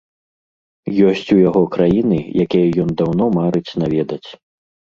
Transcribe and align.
Ёсць 1.09 1.29
у 1.35 1.37
яго 1.49 1.63
краіны, 1.75 2.19
якія 2.47 2.67
ён 2.87 2.99
даўно 3.05 3.31
марыць 3.39 3.65
наведаць. 3.85 4.27